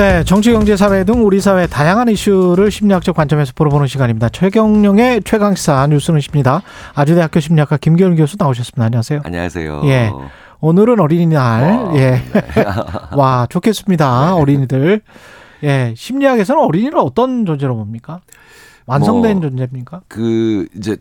네, 0.00 0.24
정치, 0.24 0.50
경제, 0.50 0.76
사회 0.78 1.04
등 1.04 1.26
우리 1.26 1.42
사회 1.42 1.66
다양한 1.66 2.08
이슈를 2.08 2.70
심리학적 2.70 3.14
관점에서 3.14 3.52
풀어보는 3.54 3.86
시간입니다. 3.86 4.30
최경영의 4.30 5.24
최강시사 5.24 5.86
뉴스는 5.88 6.20
십니다. 6.20 6.62
아주대학교 6.94 7.38
심리학과 7.38 7.76
김기현 7.76 8.16
교수 8.16 8.36
나오셨습니다. 8.38 8.82
안녕하세요. 8.86 9.20
안녕하세요. 9.24 9.82
예. 9.84 10.10
오늘은 10.60 11.00
어린이날. 11.00 11.62
와, 11.84 11.94
예. 11.96 12.10
네. 12.12 12.22
와, 13.14 13.46
좋겠습니다. 13.50 14.36
어린이들. 14.36 15.02
예. 15.64 15.92
심리학에서는 15.94 16.62
어린이를 16.62 16.98
어떤 16.98 17.44
존재로 17.44 17.76
봅니까? 17.76 18.22
완성된 18.86 19.40
뭐, 19.40 19.50
존재입니까? 19.50 20.00
그 20.08 20.66
이제 20.78 20.96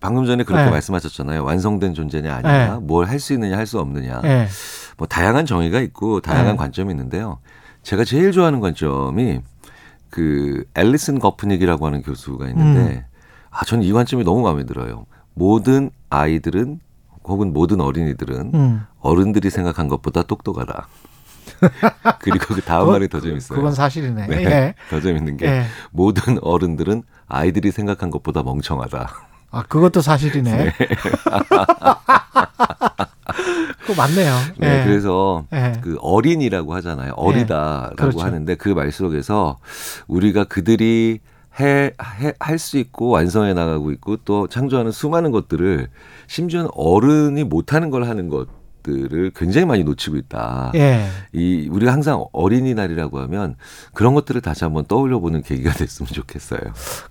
방금 0.00 0.26
전에 0.26 0.42
그렇게 0.42 0.64
네. 0.64 0.70
말씀하셨잖아요. 0.70 1.44
완성된 1.44 1.94
존재냐 1.94 2.34
아니냐, 2.34 2.80
뭘 2.82 3.06
할 3.06 3.20
수 3.20 3.34
있느냐 3.34 3.56
할 3.56 3.66
수 3.66 3.78
없느냐. 3.78 4.20
예. 4.24 4.48
뭐 4.96 5.06
다양한 5.06 5.46
정의가 5.46 5.78
있고 5.78 6.20
다양한 6.20 6.54
네. 6.54 6.56
관점이 6.56 6.90
있는데요. 6.90 7.38
제가 7.82 8.04
제일 8.04 8.32
좋아하는 8.32 8.60
관점이 8.60 9.40
그 10.10 10.64
앨리슨 10.74 11.18
거프닉이라고 11.18 11.86
하는 11.86 12.02
교수가 12.02 12.48
있는데 12.50 12.80
음. 12.80 13.04
아 13.50 13.64
저는 13.64 13.84
이 13.84 13.92
관점이 13.92 14.24
너무 14.24 14.42
마음에 14.42 14.64
들어요. 14.64 15.06
모든 15.34 15.90
아이들은 16.10 16.80
혹은 17.24 17.52
모든 17.52 17.80
어린이들은 17.80 18.50
음. 18.54 18.86
어른들이 19.00 19.50
생각한 19.50 19.88
것보다 19.88 20.22
똑똑하다. 20.22 20.88
그리고 22.20 22.54
그 22.54 22.60
다음 22.60 22.88
말이 22.88 23.08
더 23.08 23.20
재밌어요. 23.20 23.56
그건 23.56 23.72
사실이네. 23.72 24.26
네. 24.26 24.44
예. 24.44 24.74
더 24.90 25.00
재밌는 25.00 25.36
게 25.36 25.46
예. 25.46 25.64
모든 25.90 26.38
어른들은 26.42 27.02
아이들이 27.26 27.70
생각한 27.70 28.10
것보다 28.10 28.42
멍청하다. 28.42 29.31
아, 29.52 29.62
그것도 29.68 30.00
사실이네. 30.00 30.72
그거 33.82 33.94
맞네요. 33.96 34.34
네, 34.58 34.80
예. 34.80 34.84
그래서 34.84 35.44
예. 35.52 35.72
그 35.82 35.96
어린이라고 36.00 36.74
하잖아요. 36.74 37.12
어리다라고 37.16 37.96
그렇죠. 37.96 38.20
하는데 38.20 38.54
그 38.56 38.72
말 38.74 38.90
속에서 38.92 39.58
우리가 40.08 40.44
그들이 40.44 41.20
해, 41.60 41.90
해, 42.20 42.32
할 42.40 42.58
수 42.58 42.78
있고 42.78 43.10
완성해 43.10 43.52
나가고 43.52 43.90
있고 43.92 44.16
또 44.24 44.46
창조하는 44.48 44.90
수많은 44.90 45.30
것들을 45.32 45.88
심지어는 46.26 46.70
어른이 46.74 47.44
못하는 47.44 47.90
걸 47.90 48.04
하는 48.04 48.28
것 48.28 48.46
들을 48.82 49.30
굉장히 49.34 49.66
많이 49.66 49.84
놓치고 49.84 50.16
있다. 50.16 50.72
예. 50.74 51.06
이 51.32 51.68
우리가 51.70 51.92
항상 51.92 52.24
어린이날이라고 52.32 53.20
하면 53.20 53.56
그런 53.92 54.14
것들을 54.14 54.40
다시 54.40 54.64
한번 54.64 54.84
떠올려 54.86 55.18
보는 55.20 55.42
계기가 55.42 55.72
됐으면 55.74 56.08
좋겠어요. 56.08 56.60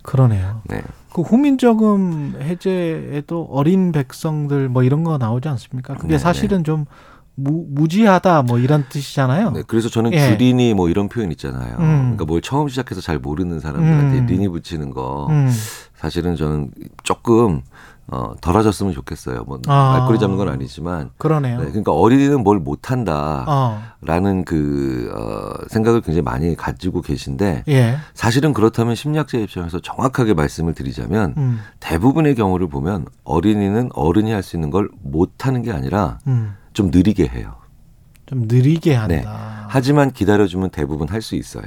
그러네요. 0.03 0.61
네. 0.69 0.81
그 1.13 1.22
후민저금 1.22 2.36
해제에도 2.41 3.47
어린 3.52 3.91
백성들 3.91 4.69
뭐 4.69 4.83
이런 4.83 5.03
거 5.03 5.17
나오지 5.17 5.47
않습니까? 5.50 5.95
그게 5.95 6.13
네, 6.13 6.17
사실은 6.17 6.63
좀 6.63 6.86
무, 7.36 7.66
무지하다 7.69 8.44
뭐 8.44 8.59
이런 8.59 8.85
뜻이잖아요. 8.89 9.52
네, 9.52 9.63
그래서 9.66 9.89
저는 9.89 10.13
예. 10.13 10.30
규린이 10.30 10.73
뭐 10.73 10.89
이런 10.89 11.09
표현 11.09 11.31
있잖아요. 11.31 11.75
음. 11.80 12.00
그러니까 12.02 12.25
뭘 12.25 12.41
처음 12.41 12.67
시작해서 12.67 13.02
잘 13.02 13.19
모르는 13.19 13.59
사람들한테 13.59 14.19
음. 14.19 14.25
린이 14.28 14.47
붙이는 14.47 14.91
거 14.91 15.28
음. 15.29 15.51
사실은 15.96 16.35
저는 16.35 16.72
조금 17.03 17.62
어, 18.11 18.33
덜어졌으면 18.41 18.91
좋겠어요. 18.94 19.45
뭐 19.45 19.59
아. 19.67 19.97
말꼬리 19.99 20.19
잡는 20.19 20.38
건 20.38 20.49
아니지만 20.49 21.11
그러네요. 21.17 21.59
네, 21.59 21.66
그러니까 21.67 21.94
어린이는 21.94 22.44
뭘 22.44 22.59
못한다라는 22.59 23.45
어. 23.47 24.44
그 24.45 25.09
어, 25.16 25.66
생각을 25.69 26.01
굉장히 26.01 26.22
많이 26.22 26.55
가지고 26.55 27.01
계신데 27.01 27.63
예. 27.69 27.97
사실은 28.13 28.51
그렇다면 28.53 28.95
심리학자 28.95 29.38
입장에서 29.38 29.79
정확하게 29.79 30.33
말씀을 30.33 30.73
드리자면 30.73 31.33
음. 31.38 31.59
대부분의 31.79 32.35
경우를 32.35 32.67
보면 32.67 33.05
어린이는 33.23 33.89
어른이 33.94 34.31
할 34.31 34.41
수 34.41 34.57
있는 34.57 34.72
걸 34.72 34.89
못하는 35.01 35.61
게 35.61 35.72
아니라 35.72 36.17
음. 36.28 36.55
좀 36.73 36.89
느리게 36.91 37.28
해요. 37.28 37.55
좀 38.25 38.47
느리게 38.47 38.95
한다. 38.95 39.16
네. 39.16 39.23
하지만 39.69 40.11
기다려주면 40.11 40.72
대부분 40.72 41.07
할 41.07 41.22
수 41.22 41.35
있어요. 41.35 41.63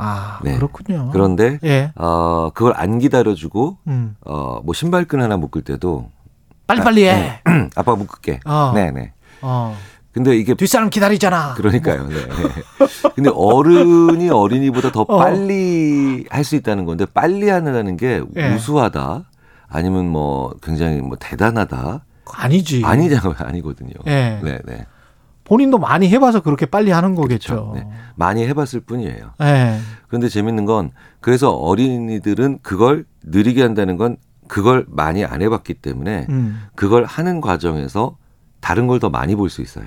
아, 0.00 0.38
네. 0.42 0.54
그렇군요. 0.56 1.10
그런데 1.12 1.58
예. 1.64 1.92
어, 1.96 2.50
그걸 2.54 2.72
안 2.76 2.98
기다려주고 2.98 3.78
음. 3.86 4.16
어, 4.24 4.60
뭐 4.64 4.74
신발끈 4.74 5.20
하나 5.20 5.36
묶을 5.36 5.62
때도 5.62 6.10
빨리빨리 6.66 7.04
해. 7.06 7.40
아빠 7.76 7.94
묶을게. 7.94 8.40
어. 8.46 8.72
네네. 8.74 9.12
어. 9.42 9.76
근데 10.12 10.36
이게 10.36 10.54
뒷사람 10.54 10.90
기다리잖아. 10.90 11.54
그러니까요. 11.54 12.08
네. 12.08 12.14
근데 13.14 13.30
어른이 13.32 14.28
어린이보다 14.30 14.90
더 14.92 15.02
어. 15.02 15.18
빨리 15.18 16.26
할 16.30 16.44
수 16.44 16.56
있다는 16.56 16.84
건데 16.84 17.06
빨리 17.12 17.48
하느라는 17.48 17.96
게 17.96 18.22
예. 18.36 18.54
우수하다. 18.54 19.24
아니면 19.68 20.08
뭐 20.10 20.52
굉장히 20.62 21.00
뭐 21.00 21.16
대단하다. 21.20 22.04
아니지. 22.32 22.82
아니잖아요. 22.84 23.34
아니거든요. 23.38 23.92
예. 24.06 24.40
네, 24.42 24.58
네. 24.64 24.86
본인도 25.50 25.78
많이 25.78 26.08
해봐서 26.08 26.40
그렇게 26.42 26.64
빨리 26.64 26.92
하는 26.92 27.16
거겠죠. 27.16 27.72
그렇죠. 27.72 27.72
네. 27.74 27.88
많이 28.14 28.46
해봤을 28.46 28.80
뿐이에요. 28.86 29.32
예. 29.42 29.78
그런데 30.06 30.28
재밌는 30.28 30.64
건 30.64 30.92
그래서 31.20 31.50
어린이들은 31.50 32.60
그걸 32.62 33.04
느리게 33.24 33.60
한다는 33.60 33.96
건 33.96 34.16
그걸 34.46 34.86
많이 34.88 35.24
안 35.24 35.42
해봤기 35.42 35.74
때문에 35.74 36.26
음. 36.28 36.62
그걸 36.76 37.04
하는 37.04 37.40
과정에서 37.40 38.16
다른 38.60 38.86
걸 38.86 39.00
더 39.00 39.10
많이 39.10 39.34
볼 39.34 39.50
수 39.50 39.60
있어요. 39.60 39.86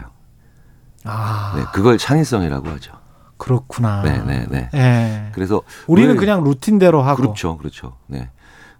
아, 1.05 1.53
네, 1.55 1.63
그걸 1.73 1.97
창의성이라고 1.97 2.67
하죠. 2.71 2.91
그렇구나. 3.37 4.01
네, 4.03 4.21
네, 4.25 4.45
네. 4.49 4.69
예. 4.73 5.31
그래서 5.33 5.61
우리는 5.87 6.09
왜- 6.11 6.15
그냥 6.17 6.43
루틴대로 6.43 7.01
하고. 7.01 7.21
그렇죠, 7.21 7.57
그렇죠. 7.57 7.95
네. 8.07 8.29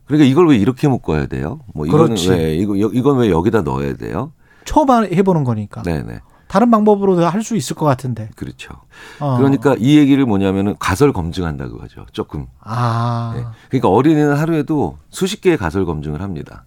그러니까 0.06 0.28
이걸 0.30 0.50
왜 0.50 0.58
이렇게 0.58 0.90
묶어야 0.90 1.28
돼요? 1.28 1.62
뭐 1.74 1.86
이거는 1.86 2.06
그렇지. 2.08 2.30
왜 2.30 2.56
이거 2.56 2.78
여- 2.82 2.92
이건 2.94 3.20
왜 3.20 3.30
여기다 3.30 3.62
넣어야 3.62 3.94
돼요? 3.96 4.34
처음 4.66 4.90
해보는 5.06 5.44
거니까. 5.46 5.82
네, 5.84 6.02
네, 6.02 6.20
다른 6.54 6.70
방법으로도 6.70 7.26
할 7.26 7.44
수 7.44 7.56
있을 7.56 7.76
것 7.76 7.84
같은데. 7.86 8.30
그렇죠. 8.36 8.76
어. 9.20 9.38
그러니까 9.38 9.76
이 9.80 9.98
얘기를 9.98 10.24
뭐냐면은 10.24 10.76
가설 10.78 11.12
검증한다고 11.12 11.82
하죠. 11.82 12.06
조금. 12.12 12.46
아, 12.62 13.34
네. 13.36 13.44
그러니까 13.70 13.90
어린이는 13.90 14.36
하루에도 14.36 15.00
수십 15.10 15.42
개의 15.42 15.58
가설 15.58 15.86
검증을 15.86 16.22
합니다. 16.22 16.64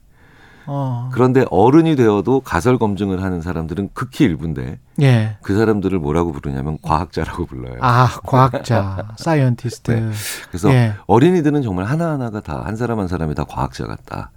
어, 0.68 1.10
그런데 1.12 1.44
어른이 1.50 1.94
되어도 1.96 2.40
가설 2.40 2.78
검증을 2.78 3.22
하는 3.22 3.40
사람들은 3.40 3.90
극히 3.94 4.24
일부인데 4.24 4.78
예. 5.02 5.36
그 5.42 5.54
사람들을 5.56 5.98
뭐라고 5.98 6.32
부르냐면 6.32 6.78
과학자라고 6.82 7.46
불러요. 7.46 7.76
아, 7.80 8.08
과학자, 8.24 9.08
scientist. 9.16 9.90
네. 9.92 10.10
그래서 10.48 10.70
예. 10.72 10.94
어린이들은 11.06 11.62
정말 11.62 11.84
하나하나가 11.84 12.40
다 12.40 12.56
한 12.66 12.74
사람 12.76 12.98
한 12.98 13.06
사람이 13.08 13.34
다 13.34 13.44
과학자 13.48 13.84
같다. 13.86 14.30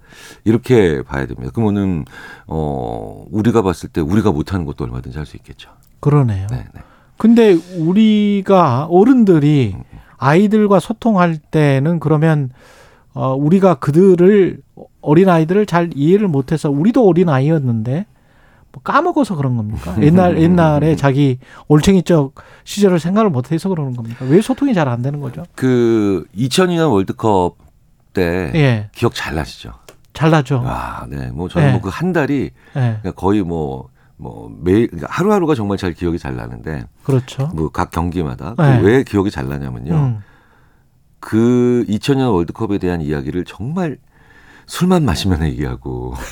이렇게 0.44 1.02
봐야 1.02 1.26
됩니다. 1.26 1.50
그러면은 1.52 2.04
어 2.46 3.24
우리가 3.30 3.62
봤을 3.62 3.88
때 3.88 4.00
우리가 4.00 4.30
못하는 4.30 4.64
것도 4.66 4.84
얼마든지 4.84 5.18
할 5.18 5.26
수 5.26 5.36
있겠죠. 5.36 5.70
그러네요. 6.00 6.46
네, 6.50 6.64
네. 6.74 6.80
근데 7.16 7.52
우리가 7.76 8.86
어른들이 8.86 9.76
아이들과 10.16 10.80
소통할 10.80 11.36
때는 11.38 11.98
그러면 12.00 12.50
어, 13.12 13.34
우리가 13.34 13.74
그들을 13.74 14.60
어린 15.02 15.28
아이들을 15.28 15.66
잘 15.66 15.90
이해를 15.94 16.28
못해서 16.28 16.70
우리도 16.70 17.06
어린 17.08 17.28
아이였는데 17.28 18.06
뭐 18.72 18.82
까먹어서 18.82 19.34
그런 19.36 19.56
겁니까? 19.56 19.96
옛날 20.02 20.38
옛날에 20.40 20.94
자기 20.96 21.38
올챙이적 21.68 22.34
시절을 22.64 23.00
생각을 23.00 23.30
못해서 23.30 23.68
그러는 23.68 23.96
겁니까? 23.96 24.24
왜 24.28 24.40
소통이 24.40 24.74
잘 24.74 24.88
안 24.88 25.02
되는 25.02 25.20
거죠? 25.20 25.44
그 25.56 26.24
2002년 26.36 26.92
월드컵 26.92 27.56
때 28.12 28.52
예, 28.54 28.90
기억 28.92 29.14
잘 29.14 29.34
나시죠? 29.34 29.72
잘 30.12 30.30
나죠. 30.30 30.62
와, 30.64 31.06
네. 31.08 31.30
뭐 31.32 31.48
저는 31.48 31.66
네. 31.68 31.72
뭐그 31.72 31.88
한 31.90 32.12
달이 32.12 32.50
예, 32.76 32.98
그냥 33.02 33.14
거의 33.16 33.42
뭐, 33.42 33.88
뭐 34.16 34.52
매일, 34.60 34.88
그러니까 34.88 35.08
하루하루가 35.10 35.54
정말 35.54 35.78
잘 35.78 35.92
기억이 35.94 36.18
잘 36.18 36.36
나는데 36.36 36.84
그렇죠. 37.04 37.48
뭐 37.54 37.70
각 37.70 37.90
경기마다 37.90 38.54
그 38.56 38.62
네. 38.62 38.80
왜 38.82 39.02
기억이 39.04 39.30
잘 39.30 39.48
나냐면요. 39.48 39.94
음, 39.94 40.18
그 41.20 41.84
2000년 41.88 42.32
월드컵에 42.32 42.78
대한 42.78 43.00
이야기를 43.00 43.44
정말 43.44 43.98
술만 44.70 45.04
마시면 45.04 45.42
얘기하고. 45.46 46.14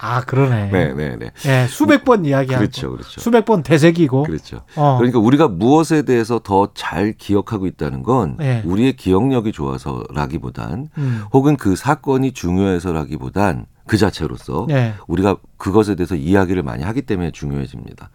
아 0.00 0.20
그러네. 0.22 0.70
네, 0.70 0.92
네, 0.92 1.16
네. 1.16 1.30
예, 1.46 1.66
수백 1.68 2.04
번 2.04 2.24
이야기하고 2.24 2.60
그렇죠, 2.60 2.90
그렇죠. 2.92 3.20
수백 3.20 3.44
번 3.44 3.62
되새기고. 3.62 4.24
그렇죠. 4.24 4.62
어, 4.76 4.96
그러니까 4.98 5.18
우리가 5.20 5.46
무엇에 5.48 6.02
대해서 6.02 6.40
더 6.40 6.68
잘 6.74 7.12
기억하고 7.16 7.66
있다는 7.66 8.02
건 8.02 8.36
네. 8.38 8.62
우리의 8.66 8.94
기억력이 8.96 9.52
좋아서라기보단 9.52 10.88
음, 10.98 11.22
혹은 11.32 11.56
그 11.56 11.74
사건이 11.76 12.32
중요해서라기보단 12.32 13.66
그 13.86 13.96
자체로서 13.96 14.66
예, 14.70 14.94
우리가 15.06 15.36
그것에 15.56 15.94
대해서 15.94 16.14
이야기를 16.16 16.62
많이 16.64 16.82
하기 16.84 17.02
때문에 17.02 17.30
중요해집니다. 17.30 18.10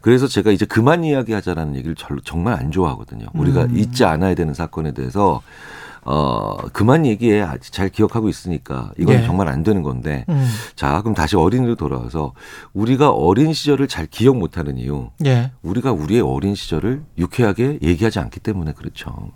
그래서 0.00 0.26
제가 0.28 0.50
이제 0.52 0.64
그만 0.64 1.02
이야기하자라는 1.04 1.74
얘기를 1.76 1.94
절- 1.96 2.20
정말 2.24 2.54
안 2.54 2.70
좋아하거든요. 2.70 3.26
우리가 3.34 3.64
음. 3.64 3.76
잊지 3.76 4.04
않아야 4.04 4.34
되는 4.34 4.54
사건에 4.54 4.92
대해서 4.92 5.42
어 6.04 6.56
그만 6.72 7.06
얘기해 7.06 7.40
아직 7.42 7.72
잘 7.72 7.88
기억하고 7.88 8.28
있으니까 8.28 8.92
이건 8.98 9.16
예. 9.16 9.26
정말 9.26 9.48
안 9.48 9.62
되는 9.62 9.82
건데 9.82 10.24
음. 10.28 10.46
자 10.74 11.00
그럼 11.02 11.14
다시 11.14 11.36
어린이로 11.36 11.74
돌아와서 11.76 12.32
우리가 12.72 13.10
어린 13.10 13.52
시절을 13.52 13.88
잘 13.88 14.06
기억 14.06 14.36
못 14.36 14.56
하는 14.58 14.78
이유 14.78 15.10
예. 15.26 15.52
우리가 15.62 15.92
우리의 15.92 16.20
어린 16.20 16.54
시절을 16.54 17.02
유쾌하게 17.18 17.78
얘기하지 17.82 18.18
않기 18.20 18.40
때문에 18.40 18.72
그렇죠. 18.72 19.30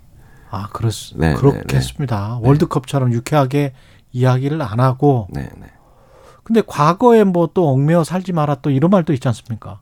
아, 0.49 0.67
그렇, 0.71 0.91
네, 1.15 1.33
그렇겠습니다. 1.33 2.37
월드컵처럼 2.43 3.11
유쾌하게 3.11 3.73
이야기를 4.11 4.61
안 4.61 4.79
하고. 4.79 5.27
네, 5.31 5.49
네. 5.57 5.65
근데 6.43 6.61
과거에 6.65 7.23
뭐 7.23 7.47
또 7.55 7.69
얽매여 7.69 8.03
살지 8.03 8.33
마라 8.33 8.55
또 8.55 8.69
이런 8.69 8.91
말도 8.91 9.13
있지 9.13 9.27
않습니까? 9.29 9.79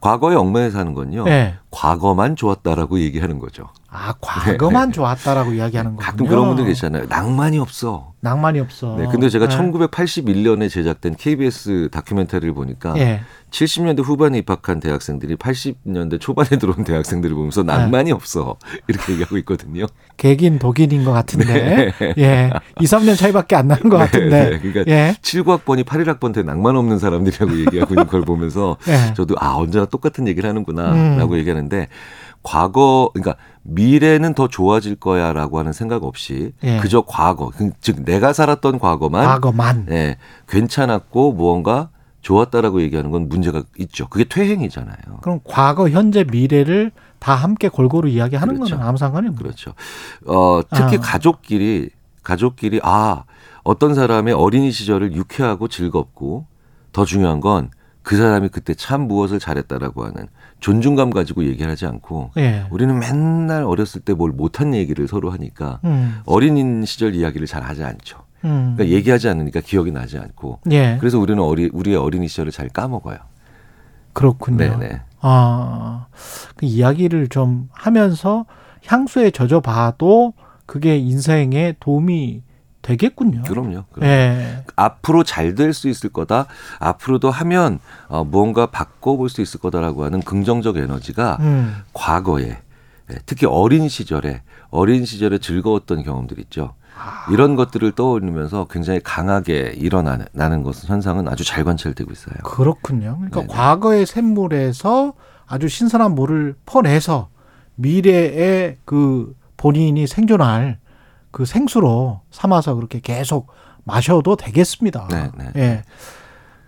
과거에 0.00 0.34
얽매여 0.34 0.70
사는 0.70 0.94
건요. 0.94 1.24
예. 1.28 1.58
과거만 1.70 2.34
좋았다라고 2.34 2.98
얘기하는 3.00 3.38
거죠. 3.38 3.68
아, 3.92 4.14
과거만 4.20 4.82
네, 4.82 4.86
네. 4.86 4.92
좋았다라고 4.92 5.52
이야기하는 5.54 5.92
거군요. 5.92 6.06
가끔 6.06 6.26
그런 6.26 6.46
분들 6.46 6.64
계시잖아요. 6.66 7.06
낭만이 7.08 7.58
없어. 7.58 8.12
낭만이 8.20 8.60
없어. 8.60 8.96
네, 8.96 9.06
근데 9.10 9.28
제가 9.28 9.48
네. 9.48 9.56
1981년에 9.56 10.70
제작된 10.70 11.16
KBS 11.16 11.88
다큐멘터리를 11.90 12.52
보니까 12.54 12.94
예. 12.98 13.22
70년대 13.50 14.04
후반에 14.04 14.38
입학한 14.38 14.78
대학생들이 14.78 15.36
80년대 15.36 16.20
초반에 16.20 16.50
들어온 16.60 16.84
대학생들을 16.84 17.34
보면서 17.34 17.62
네. 17.62 17.72
낭만이 17.72 18.12
없어. 18.12 18.56
이렇게 18.86 19.14
얘기하고 19.14 19.38
있거든요. 19.38 19.86
개긴 20.16 20.60
독인인 20.60 21.04
것 21.04 21.12
같은데. 21.12 21.92
예. 22.18 22.50
2, 22.80 22.84
3년 22.84 23.16
차이밖에 23.16 23.56
안 23.56 23.68
나는 23.68 23.88
것 23.88 23.96
같은데. 23.96 24.50
네, 24.50 24.58
그러니까 24.60 24.84
예. 24.86 25.16
79학번이 25.20 25.84
81학번 25.84 26.32
때 26.32 26.42
낭만 26.42 26.76
없는 26.76 26.98
사람들이라고 26.98 27.58
얘기하고 27.60 27.94
있는 27.94 28.06
걸 28.06 28.22
보면서 28.22 28.76
예. 28.86 29.14
저도 29.14 29.34
아 29.38 29.54
언제나 29.56 29.86
똑같은 29.86 30.28
얘기를 30.28 30.48
음. 30.48 30.50
하는구나라고 30.50 31.38
얘기하는데 31.38 31.88
과거 32.42 33.10
그러니까 33.12 33.36
미래는 33.62 34.34
더 34.34 34.48
좋아질 34.48 34.96
거야라고 34.96 35.58
하는 35.58 35.72
생각 35.72 36.04
없이 36.04 36.52
예. 36.64 36.78
그저 36.78 37.02
과거 37.06 37.50
그- 37.50 37.70
즉 37.80 38.04
내가 38.04 38.32
살았던 38.32 38.78
과거만 38.78 39.26
과거만. 39.26 39.86
예, 39.90 40.16
괜찮았고 40.48 41.32
무언가 41.32 41.90
좋았다라고 42.22 42.82
얘기하는 42.82 43.10
건 43.10 43.28
문제가 43.28 43.62
있죠. 43.78 44.06
그게 44.08 44.24
퇴행이잖아요. 44.24 44.96
그럼 45.22 45.40
과거, 45.44 45.88
현재, 45.88 46.24
미래를 46.24 46.92
다 47.18 47.34
함께 47.34 47.68
골고루 47.68 48.08
이야기하는 48.08 48.54
그렇죠. 48.56 48.74
거는 48.76 48.86
아무 48.88 48.98
상관이 48.98 49.28
없는 49.28 49.42
그렇죠. 49.42 49.72
어, 50.26 50.60
특히 50.70 50.96
아. 50.96 51.00
가족끼리 51.00 51.90
가족끼리 52.22 52.80
아 52.82 53.24
어떤 53.62 53.94
사람의 53.94 54.34
어린이 54.34 54.70
시절을 54.72 55.14
유쾌하고 55.14 55.68
즐겁고 55.68 56.46
더 56.92 57.04
중요한 57.04 57.40
건 57.40 57.70
그 58.02 58.16
사람이 58.16 58.48
그때 58.48 58.74
참 58.74 59.02
무엇을 59.02 59.38
잘했다라고 59.38 60.04
하는 60.04 60.26
존중감 60.58 61.10
가지고 61.10 61.44
얘기하지 61.44 61.86
않고 61.86 62.30
예. 62.38 62.66
우리는 62.70 62.98
맨날 62.98 63.64
어렸을 63.64 64.00
때 64.00 64.14
뭘 64.14 64.32
못한 64.32 64.74
얘기를 64.74 65.06
서로 65.06 65.30
하니까 65.30 65.80
음. 65.84 66.20
어린이 66.26 66.86
시절 66.86 67.14
이야기를 67.14 67.46
잘 67.46 67.62
하지 67.62 67.84
않죠. 67.84 68.18
음. 68.44 68.74
그러니까 68.76 68.96
얘기하지 68.96 69.28
않으니까 69.28 69.60
기억이 69.60 69.92
나지 69.92 70.18
않고 70.18 70.60
예. 70.70 70.96
그래서 70.98 71.18
우리는 71.18 71.42
어리, 71.42 71.70
우리의 71.72 71.96
어린이 71.96 72.26
시절을 72.28 72.52
잘 72.52 72.68
까먹어요. 72.68 73.18
그렇군요. 74.12 74.56
네네. 74.58 75.00
아, 75.20 76.06
그 76.56 76.66
이야기를 76.66 77.28
좀 77.28 77.68
하면서 77.72 78.46
향수에 78.86 79.30
젖어 79.30 79.60
봐도 79.60 80.32
그게 80.66 80.96
인생에 80.98 81.74
도움이 81.80 82.42
되겠군요. 82.82 83.42
그럼요. 83.42 83.84
그럼. 83.92 84.08
예. 84.08 84.64
앞으로 84.76 85.22
잘 85.24 85.54
될 85.54 85.72
수 85.74 85.88
있을 85.88 86.10
거다. 86.10 86.46
앞으로도 86.78 87.30
하면 87.30 87.78
어, 88.08 88.24
무언가 88.24 88.66
바꿔볼 88.66 89.28
수 89.28 89.40
있을 89.42 89.60
거다라고 89.60 90.04
하는 90.04 90.20
긍정적 90.20 90.76
에너지가 90.78 91.36
음. 91.40 91.76
과거에 91.92 92.58
예, 93.10 93.14
특히 93.26 93.46
어린 93.46 93.88
시절에 93.88 94.42
어린 94.70 95.04
시절에 95.04 95.38
즐거웠던 95.38 96.02
경험들 96.04 96.38
있죠. 96.40 96.74
이런 97.30 97.56
것들을 97.56 97.92
떠올리면서 97.92 98.66
굉장히 98.70 99.00
강하게 99.02 99.72
일어나는 99.76 100.26
나는 100.32 100.62
것은 100.62 100.88
현상은 100.88 101.28
아주 101.28 101.44
잘 101.44 101.64
관찰되고 101.64 102.10
있어요. 102.12 102.34
그렇군요. 102.44 103.14
그러니까 103.16 103.40
네네. 103.40 103.52
과거의 103.52 104.06
샘물에서 104.06 105.14
아주 105.46 105.68
신선한 105.68 106.14
물을 106.14 106.54
퍼내서 106.66 107.28
미래의 107.76 108.76
그 108.84 109.34
본인이 109.56 110.06
생존할 110.06 110.78
그 111.30 111.44
생수로 111.44 112.20
삼아서 112.30 112.74
그렇게 112.74 113.00
계속 113.00 113.48
마셔도 113.84 114.36
되겠습니다. 114.36 115.08
네, 115.10 115.30
네. 115.36 115.50
예. 115.56 115.82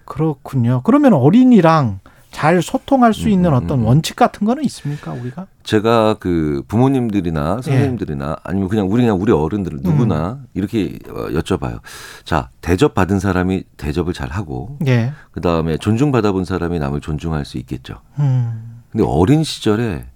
그렇군요. 0.04 0.82
그러면 0.84 1.14
어린이랑 1.14 2.00
잘 2.30 2.62
소통할 2.62 3.12
수 3.12 3.28
있는 3.28 3.50
음, 3.50 3.56
어떤 3.56 3.80
음. 3.80 3.84
원칙 3.86 4.16
같은 4.16 4.46
거는 4.46 4.64
있습니까, 4.64 5.12
우리가? 5.12 5.46
제가 5.62 6.14
그 6.14 6.62
부모님들이나 6.66 7.58
예. 7.58 7.62
선생님들이나 7.62 8.38
아니면 8.42 8.68
그냥 8.68 8.90
우리 8.90 9.02
그냥 9.02 9.20
우리 9.20 9.30
어른들 9.32 9.80
누구나 9.82 10.38
음. 10.40 10.46
이렇게 10.54 10.98
어, 11.08 11.28
여쭤봐요. 11.28 11.80
자 12.24 12.48
대접 12.62 12.94
받은 12.94 13.20
사람이 13.20 13.64
대접을 13.76 14.14
잘 14.14 14.30
하고 14.30 14.78
예. 14.86 15.12
그 15.30 15.40
다음에 15.40 15.76
존중 15.76 16.10
받아본 16.10 16.44
사람이 16.46 16.78
남을 16.78 17.00
존중할 17.00 17.44
수 17.44 17.58
있겠죠. 17.58 18.00
음. 18.18 18.82
근데 18.90 19.04
어린 19.06 19.44
시절에 19.44 20.06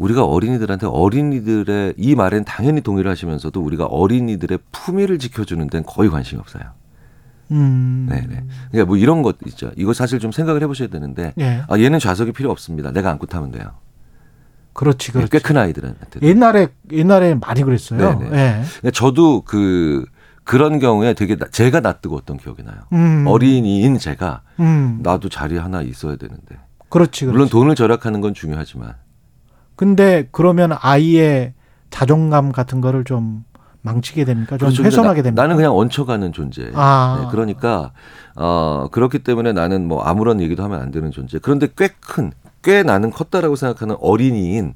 우리가 0.00 0.24
어린이들한테 0.24 0.86
어린이들의 0.86 1.94
이 1.98 2.14
말엔 2.14 2.44
당연히 2.44 2.80
동의를 2.80 3.10
하시면서도 3.10 3.60
우리가 3.60 3.84
어린이들의 3.84 4.58
품위를 4.72 5.18
지켜주는 5.18 5.68
데는 5.68 5.84
거의 5.86 6.08
관심이 6.08 6.40
없어요. 6.40 6.62
음. 7.50 8.06
네네. 8.08 8.44
그러니까 8.70 8.86
뭐 8.86 8.96
이런 8.96 9.20
것 9.20 9.36
있죠. 9.46 9.70
이거 9.76 9.92
사실 9.92 10.18
좀 10.18 10.32
생각을 10.32 10.62
해보셔야 10.62 10.88
되는데 10.88 11.34
예. 11.38 11.62
아 11.68 11.78
얘는 11.78 11.98
좌석이 11.98 12.32
필요 12.32 12.50
없습니다. 12.50 12.92
내가 12.92 13.10
안고 13.10 13.26
타면 13.26 13.50
돼요. 13.50 13.64
그렇지, 14.72 15.12
그렇지. 15.12 15.30
꽤큰 15.32 15.58
아이들한테. 15.58 16.20
옛날에 16.22 16.68
옛날에 16.92 17.34
많이 17.34 17.62
그랬어요. 17.62 18.18
네네. 18.20 18.38
예. 18.38 18.62
근데 18.80 18.90
저도 18.92 19.42
그 19.42 20.06
그런 20.44 20.78
경우에 20.78 21.12
되게 21.12 21.36
나- 21.36 21.46
제가 21.50 21.80
낯뜨거웠던 21.80 22.38
기억이 22.38 22.62
나요. 22.62 22.76
음. 22.94 23.26
어린이인 23.26 23.98
제가 23.98 24.40
음. 24.60 25.00
나도 25.02 25.28
자리 25.28 25.58
하나 25.58 25.82
있어야 25.82 26.16
되는데 26.16 26.56
그렇지, 26.88 27.26
그렇지. 27.26 27.26
물론 27.26 27.48
돈을 27.50 27.74
절약하는 27.74 28.22
건 28.22 28.32
중요하지만 28.32 28.94
근데 29.84 30.28
그러면 30.30 30.76
아이의 30.78 31.54
자존감 31.88 32.52
같은 32.52 32.82
거를 32.82 33.02
좀 33.04 33.44
망치게 33.80 34.26
됩니까? 34.26 34.58
좀 34.58 34.66
그렇죠. 34.68 34.84
훼손하게 34.84 35.20
나- 35.20 35.22
됩니까? 35.22 35.42
나 35.42 35.48
는 35.48 35.56
그냥 35.56 35.74
얹혀가는 35.74 36.34
존재. 36.34 36.70
아. 36.74 37.20
네, 37.22 37.28
그러니까 37.30 37.92
어 38.36 38.88
그렇기 38.92 39.20
때문에 39.20 39.54
나는 39.54 39.88
뭐 39.88 40.02
아무런 40.02 40.38
얘기도 40.42 40.62
하면 40.64 40.82
안 40.82 40.90
되는 40.90 41.10
존재. 41.10 41.38
그런데 41.40 41.66
꽤 41.78 41.88
큰, 41.98 42.30
꽤 42.62 42.82
나는 42.82 43.10
컸다라고 43.10 43.56
생각하는 43.56 43.96
어린이인 44.02 44.74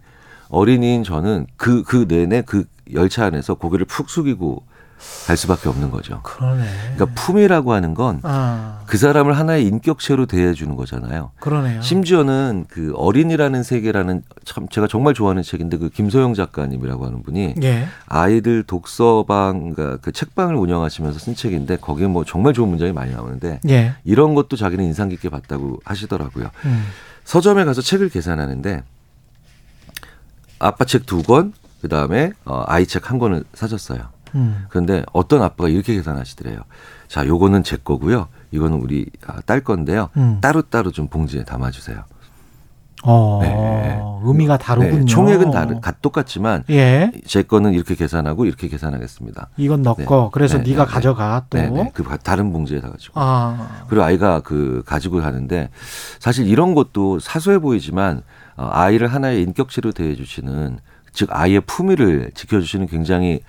어린이인 0.49 1.05
저는 1.05 1.49
그그 1.59 2.07
내내 2.09 2.41
그 2.41 2.65
열차 2.95 3.27
안에서 3.27 3.57
고개를 3.57 3.85
푹 3.85 4.09
숙이고 4.09 4.63
갈 5.27 5.37
수밖에 5.37 5.69
없는 5.69 5.91
거죠. 5.91 6.21
그러네. 6.23 6.65
그러니까 6.95 7.07
품이라고 7.21 7.73
하는 7.73 7.95
건그 7.95 8.21
아, 8.25 8.85
사람을 8.95 9.37
하나의 9.37 9.67
인격체로 9.67 10.27
대해주는 10.27 10.75
거잖아요. 10.77 11.31
그러네요. 11.41 11.83
심지어는 11.83 12.67
그 12.69 12.93
어린이라는 12.97 13.63
세계라는 13.63 14.23
참 14.45 14.69
제가 14.69 14.87
정말 14.87 15.15
좋아하는 15.15 15.43
책인데 15.43 15.79
그 15.79 15.89
김소영 15.91 16.35
작가님이라고 16.35 17.07
하는 17.07 17.23
분이 17.23 17.55
예. 17.63 17.87
아이들 18.07 18.63
독서방 18.63 19.75
그러니까 19.75 19.99
그 20.03 20.13
책방을 20.13 20.55
운영하시면서 20.57 21.19
쓴 21.19 21.35
책인데 21.35 21.77
거기에 21.79 22.07
뭐 22.07 22.25
정말 22.25 22.53
좋은 22.53 22.69
문장이 22.69 22.93
많이 22.93 23.13
나오는데 23.13 23.61
예. 23.69 23.95
이런 24.05 24.35
것도 24.35 24.57
자기는 24.57 24.85
인상 24.85 25.09
깊게 25.09 25.29
봤다고 25.29 25.81
하시더라고요. 25.85 26.51
음. 26.67 26.85
서점에 27.25 27.65
가서 27.65 27.81
책을 27.83 28.09
계산하는데 28.11 28.83
아빠 30.59 30.85
책 30.85 31.05
두 31.07 31.23
권, 31.23 31.53
그 31.83 31.89
다음에 31.89 32.33
어, 32.45 32.63
아이 32.67 32.87
책 32.87 33.11
한 33.11 33.19
권을 33.19 33.45
사줬어요. 33.55 34.01
음. 34.35 34.67
그런데 34.69 35.05
어떤 35.13 35.43
아빠가 35.43 35.69
이렇게 35.69 35.95
계산하시더래요. 35.95 36.59
자, 37.09 37.27
요거는 37.27 37.63
제 37.63 37.77
거고요. 37.77 38.29
이거는 38.51 38.79
우리 38.79 39.07
아, 39.27 39.41
딸 39.47 39.61
건데요. 39.63 40.09
음. 40.17 40.39
따로따로 40.41 40.91
좀 40.91 41.09
봉지에 41.09 41.45
담아주세요. 41.45 42.03
어, 43.07 43.41
네. 43.43 44.01
의미가 44.23 44.57
다르군요. 44.57 45.01
네, 45.01 45.05
총액은 45.05 45.51
다르, 45.51 45.79
가- 45.81 45.91
똑같지만 45.93 46.65
예. 46.71 47.13
제 47.27 47.43
거는 47.43 47.75
이렇게 47.75 47.95
계산하고 47.95 48.47
이렇게 48.47 48.67
계산하겠습니다. 48.69 49.51
이건 49.59 49.83
너 49.83 49.95
네. 49.99 50.07
거. 50.07 50.31
그래서 50.33 50.57
네, 50.57 50.65
네, 50.65 50.75
가 50.75 50.87
네, 50.87 50.91
가져가 50.91 51.45
또. 51.51 51.59
네, 51.59 51.69
네. 51.69 51.91
그 51.93 52.03
다른 52.23 52.51
봉지에 52.51 52.81
다 52.81 52.91
가지고. 52.91 53.21
아. 53.21 53.85
그리고 53.89 54.05
아이가 54.05 54.41
그 54.41 54.83
가지고 54.87 55.21
가는데 55.21 55.69
사실 56.19 56.47
이런 56.47 56.75
것도 56.75 57.19
사소해 57.21 57.59
보이지만 57.59 58.23
어, 58.57 58.71
아이를 58.73 59.09
하나의 59.09 59.43
인격체로 59.43 59.93
대해 59.93 60.15
주시는 60.15 60.79
즉 61.15 61.31
아이의 61.33 61.63
품위를 61.63 62.33
지켜주시는 62.35 62.89
굉장히 62.89 63.41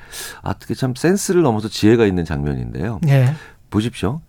아, 0.42 0.52
어떻게 0.52 0.74
참 0.74 0.96
센스를 0.96 1.42
넘어서 1.42 1.68
지혜가 1.68 2.06
있는 2.06 2.24
장면인데요. 2.24 3.02
예. 3.10 3.34
보십시오. 3.70 4.22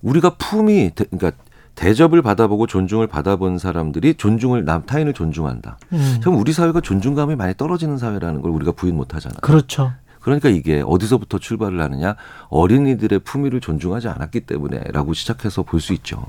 우리가 0.00 0.36
품위, 0.36 0.92
대, 0.94 1.04
그러니까 1.04 1.32
대접을 1.74 2.22
받아보고 2.22 2.66
존중을 2.66 3.06
받아본 3.08 3.58
사람들이 3.58 4.14
존중을 4.14 4.64
남 4.64 4.86
타인을 4.86 5.12
존중한다. 5.12 5.78
음. 5.92 6.20
참 6.22 6.36
우리 6.36 6.52
사회가 6.54 6.80
존중감이 6.80 7.36
많이 7.36 7.52
떨어지는 7.54 7.98
사회라는 7.98 8.40
걸 8.40 8.50
우리가 8.52 8.72
부인 8.72 8.96
못 8.96 9.14
하잖아요. 9.14 9.40
그렇죠. 9.42 9.92
그러니까 10.20 10.48
이게 10.48 10.82
어디서부터 10.84 11.38
출발을 11.38 11.80
하느냐 11.80 12.16
어린이들의 12.48 13.18
품위를 13.20 13.60
존중하지 13.60 14.08
않았기 14.08 14.40
때문에라고 14.40 15.12
시작해서 15.12 15.62
볼 15.64 15.80
수 15.80 15.92
있죠. 15.92 16.24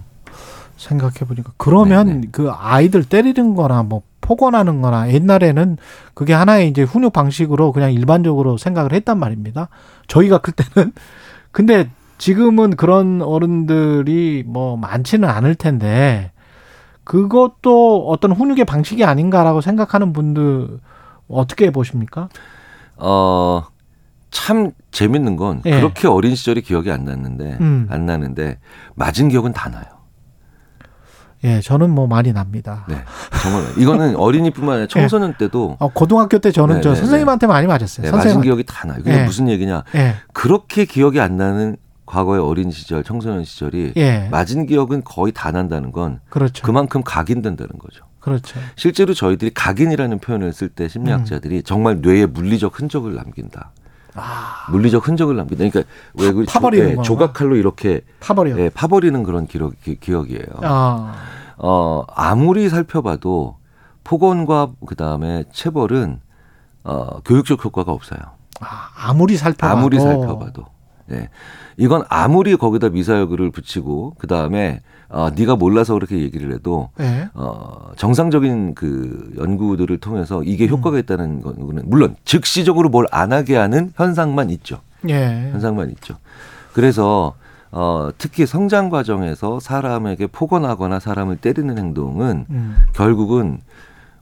생각해 0.75 1.19
보니까 1.27 1.53
그러면 1.57 2.07
네, 2.07 2.13
네. 2.13 2.27
그 2.31 2.51
아이들 2.51 3.03
때리는 3.03 3.55
거나 3.55 3.81
뭐 3.83 4.03
폭언하는 4.27 4.81
거나 4.81 5.09
옛날에는 5.09 5.77
그게 6.13 6.33
하나의 6.33 6.67
이제 6.67 6.83
훈육 6.83 7.13
방식으로 7.13 7.71
그냥 7.71 7.93
일반적으로 7.93 8.57
생각을 8.57 8.91
했단 8.91 9.17
말입니다. 9.17 9.69
저희가 10.07 10.39
클 10.39 10.53
때는. 10.53 10.91
근데 11.51 11.89
지금은 12.17 12.75
그런 12.75 13.21
어른들이 13.21 14.43
뭐 14.45 14.75
많지는 14.75 15.29
않을 15.29 15.55
텐데 15.55 16.33
그것도 17.05 18.09
어떤 18.09 18.33
훈육의 18.33 18.65
방식이 18.65 19.05
아닌가라고 19.05 19.61
생각하는 19.61 20.11
분들 20.11 20.81
어떻게 21.29 21.71
보십니까? 21.71 22.27
어, 22.97 23.63
참 24.29 24.71
재밌는 24.91 25.37
건 25.37 25.61
예. 25.65 25.71
그렇게 25.71 26.09
어린 26.09 26.35
시절이 26.35 26.63
기억이 26.63 26.91
안 26.91 27.05
났는데 27.05 27.57
음. 27.61 27.87
안 27.89 28.05
나는데 28.05 28.59
맞은 28.95 29.29
기억은 29.29 29.53
다 29.53 29.69
나요. 29.69 29.85
예, 31.47 31.61
저는 31.61 31.89
뭐 31.89 32.07
많이 32.07 32.33
납니다. 32.33 32.85
네, 32.89 32.97
정말 33.41 33.63
이거는 33.77 34.15
어린이뿐만 34.17 34.75
아니라 34.75 34.87
청소년 34.87 35.33
때도 35.37 35.77
어, 35.79 35.87
고등학교 35.87 36.39
때 36.39 36.51
저는 36.51 36.75
네, 36.75 36.81
저 36.81 36.89
네, 36.89 36.95
선생님한테 36.97 37.47
많이 37.47 37.67
맞았어요. 37.67 38.05
네, 38.05 38.11
맞은 38.11 38.23
선생님. 38.23 38.43
기억이 38.43 38.63
다 38.65 38.85
나요. 38.87 38.97
그게 38.97 39.21
예. 39.21 39.23
무슨 39.23 39.47
얘기냐? 39.47 39.83
예, 39.95 40.15
그렇게 40.33 40.85
기억이 40.85 41.19
안 41.21 41.37
나는 41.37 41.77
과거의 42.05 42.41
어린 42.41 42.69
시절, 42.71 43.03
청소년 43.03 43.45
시절이 43.45 43.93
예, 43.97 44.27
맞은 44.29 44.65
기억은 44.65 45.03
거의 45.05 45.31
다 45.31 45.51
난다는 45.51 45.91
건 45.91 46.19
그렇죠. 46.29 46.63
그만큼 46.65 47.01
각인된다는 47.03 47.79
거죠. 47.79 48.05
그렇죠. 48.19 48.59
실제로 48.75 49.13
저희들이 49.13 49.51
각인이라는 49.53 50.19
표현을 50.19 50.51
쓸 50.51 50.67
때 50.67 50.89
심리학자들이 50.89 51.63
정말 51.63 51.99
뇌에 52.01 52.25
물리적 52.25 52.77
흔적을 52.77 53.15
남긴다. 53.15 53.71
아, 54.17 54.65
물리적 54.71 55.07
흔적을 55.07 55.35
남긴다. 55.35 55.69
그러니까 55.69 55.91
왜 56.15 56.31
그 56.33 56.45
파버리는 56.47 56.85
조, 56.85 56.89
예, 56.91 56.95
거구나. 56.95 57.03
조각칼로 57.03 57.55
이렇게 57.55 58.01
파버려. 58.19 58.57
예, 58.59 58.69
파버리는 58.69 59.21
그런 59.23 59.47
기록, 59.47 59.79
기, 59.81 59.99
기억이에요. 59.99 60.45
아, 60.63 61.13
어, 61.57 62.03
아무리 62.15 62.67
살펴봐도 62.69 63.57
폭언과 64.03 64.71
그 64.85 64.95
다음에 64.95 65.43
체벌은 65.51 66.19
어, 66.83 67.19
교육적 67.25 67.63
효과가 67.63 67.91
없어요. 67.91 68.19
아, 68.61 68.89
아무리 68.95 69.37
살펴봐도 69.37 69.77
아무리 69.77 69.99
살펴봐도. 69.99 70.65
예. 71.11 71.29
이건 71.77 72.03
아무리 72.09 72.55
거기다 72.57 72.89
미사여구를 72.89 73.51
붙이고 73.51 74.15
그 74.17 74.27
다음에 74.27 74.81
어, 75.09 75.29
네가 75.35 75.55
몰라서 75.55 75.93
그렇게 75.93 76.19
얘기를 76.19 76.53
해도 76.53 76.89
예, 76.99 77.29
어, 77.33 77.91
정상적인 77.95 78.75
그 78.75 79.31
연구들을 79.37 79.97
통해서 79.99 80.43
이게 80.43 80.65
음. 80.65 80.69
효과가 80.69 80.99
있다는 80.99 81.41
거는 81.41 81.83
물론 81.85 82.15
즉시적으로 82.25 82.89
뭘 82.89 83.05
안 83.11 83.31
하게 83.31 83.55
하는 83.55 83.91
현상만 83.95 84.49
있죠. 84.51 84.81
예, 85.07 85.49
현상만 85.51 85.89
있죠. 85.91 86.17
그래서 86.73 87.35
어, 87.71 88.09
특히 88.17 88.45
성장 88.45 88.89
과정에서 88.89 89.59
사람에게 89.59 90.27
폭언하거나 90.27 90.99
사람을 90.99 91.37
때리는 91.37 91.77
행동은 91.77 92.45
음, 92.49 92.75
결국은 92.93 93.59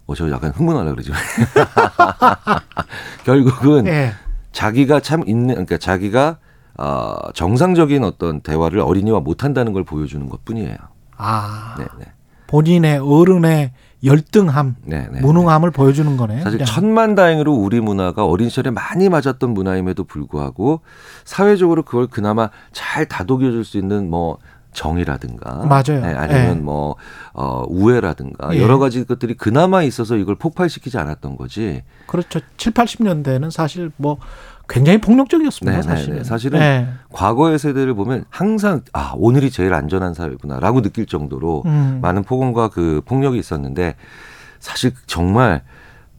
어, 0.08 0.14
저 0.14 0.30
약간 0.32 0.52
흥분하려 0.52 0.92
그러죠. 0.92 1.14
결국은 3.26 3.88
예, 3.88 4.12
자기가 4.52 5.00
참 5.00 5.24
있는 5.26 5.50
그러니까 5.56 5.78
자기가 5.78 6.38
어, 6.78 7.16
정상적인 7.34 8.04
어떤 8.04 8.42
대화를 8.42 8.80
어린이와 8.80 9.20
못 9.22 9.44
한다는 9.44 9.74
걸 9.74 9.84
보여주는 9.84 10.28
것 10.30 10.44
뿐이에요. 10.46 10.76
아, 11.18 11.76
네, 11.78 11.86
네. 12.00 12.06
본인의 12.48 13.00
어른의 13.00 13.72
열등함, 14.04 14.76
네, 14.84 15.08
네. 15.12 15.20
무능함을 15.22 15.72
보여주는 15.72 16.16
거네. 16.16 16.42
사실 16.42 16.60
그냥. 16.60 16.66
천만다행으로 16.66 17.54
우리 17.54 17.80
문화가 17.80 18.26
어린 18.26 18.50
시절에 18.50 18.70
많이 18.70 19.10
맞았던 19.10 19.52
문화임에도 19.52 20.04
불구하고 20.04 20.82
사회적으로 21.24 21.84
그걸 21.84 22.08
그나마 22.08 22.50
잘 22.72 23.08
다독여줄 23.08 23.66
수 23.66 23.78
있는 23.78 24.10
뭐 24.10 24.38
정이라든가 24.74 25.66
맞아요. 25.66 26.02
네, 26.02 26.14
아니면 26.14 26.58
예. 26.58 26.62
뭐 26.62 26.98
어, 27.34 27.64
우애라든가 27.68 28.56
예. 28.56 28.62
여러 28.62 28.78
가지 28.78 29.04
것들이 29.06 29.36
그나마 29.36 29.82
있어서 29.82 30.18
이걸 30.18 30.36
폭발시키지 30.36 30.98
않았던 30.98 31.38
거지. 31.38 31.82
그렇죠. 32.06 32.42
7, 32.58 32.74
80년대는 32.74 33.50
사실 33.50 33.92
뭐 33.96 34.18
굉장히 34.68 35.00
폭력적이었습니다. 35.00 35.82
네, 35.82 35.82
네, 35.82 35.96
사실은. 35.96 36.18
네. 36.18 36.24
사실은 36.24 36.60
예. 36.60 36.88
과거의 37.12 37.60
세대를 37.60 37.94
보면 37.94 38.26
항상 38.30 38.82
아 38.94 39.14
오늘이 39.16 39.52
제일 39.52 39.74
안전한 39.74 40.14
사회구나라고 40.14 40.82
느낄 40.82 41.06
정도로 41.06 41.64
음. 41.66 42.00
많은 42.02 42.24
폭언과 42.24 42.70
그 42.70 43.02
폭력이 43.06 43.38
있었는데 43.38 43.96
사실 44.60 44.94
정말 45.08 45.64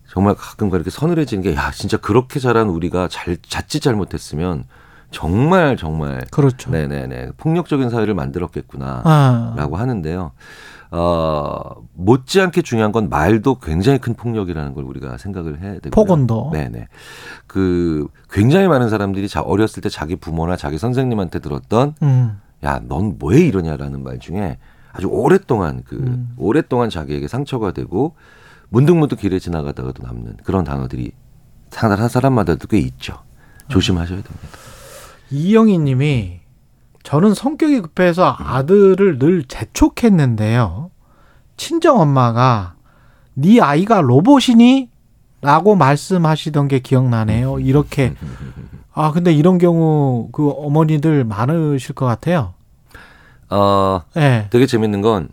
정말 0.09 0.35
가끔가 0.35 0.77
이렇게 0.77 0.91
서늘해지는 0.91 1.43
게 1.43 1.55
야 1.55 1.71
진짜 1.73 1.97
그렇게 1.97 2.41
자란 2.41 2.69
우리가 2.69 3.09
잘 3.09 3.37
자칫 3.47 3.81
잘못했으면 3.81 4.65
정말 5.11 5.77
정말 5.77 6.25
그렇죠. 6.31 6.71
네네네 6.71 7.33
폭력적인 7.37 7.91
사회를 7.91 8.15
만들었겠구나. 8.15 9.03
아, 9.05 9.55
라고 9.57 9.77
하는데요. 9.77 10.33
어, 10.91 11.61
못지않게 11.95 12.63
중요한 12.63 12.93
건 12.93 13.09
말도 13.09 13.59
굉장히 13.59 13.99
큰 13.99 14.15
폭력이라는 14.15 14.75
걸 14.75 14.85
우리가 14.85 15.19
생각을 15.19 15.61
해야 15.61 15.75
되고요. 15.75 15.91
폭언도. 15.91 16.51
네네. 16.53 16.89
그 17.47 18.07
굉장히 18.31 18.69
많은 18.69 18.89
사람들이 18.89 19.29
자, 19.29 19.43
어렸을 19.43 19.83
때 19.83 19.89
자기 19.89 20.17
부모나 20.17 20.57
자기 20.57 20.79
선생님한테 20.79 21.41
들었던 21.41 21.95
음, 22.03 22.41
야, 22.65 22.81
넌 22.85 23.17
뭐해 23.19 23.41
이러냐라는 23.47 24.03
말 24.03 24.19
중에 24.19 24.59
아주 24.93 25.09
오랫동안 25.09 25.83
그 25.85 25.97
음. 25.97 26.33
오랫동안 26.37 26.89
자기에게 26.89 27.29
상처가 27.29 27.73
되고 27.73 28.15
문득문득 28.69 29.19
길에 29.19 29.39
지나가다가도 29.39 30.03
남는 30.03 30.39
그런 30.45 30.65
단어들이 30.65 31.13
한 31.75 32.09
사람마다도 32.09 32.69
꽤 32.69 32.79
있죠. 32.79 33.19
조심하셔야 33.69 34.23
됩니다. 34.23 34.49
이영희 35.31 35.79
님이 35.79 36.41
저는 37.03 37.35
성격이 37.35 37.81
급해서 37.83 38.35
아들을 38.39 39.19
늘 39.19 39.45
재촉했는데요. 39.45 40.91
친정 41.57 42.01
엄마가 42.01 42.75
네 43.35 43.61
아이가 43.61 44.01
로봇이니? 44.01 44.91
라고 45.43 45.77
말씀하시던 45.77 46.69
게 46.69 46.81
기억나네요. 46.81 47.61
이렇게. 47.61 48.15
아, 48.93 49.13
근데 49.13 49.33
이런 49.33 49.59
경우 49.59 50.29
그 50.33 50.51
어머니들 50.51 51.25
많으실 51.25 51.95
것 51.95 52.07
같아요. 52.07 52.55
어, 53.51 54.03
예. 54.17 54.49
되게 54.51 54.67
재밌는 54.67 55.03
건 55.03 55.29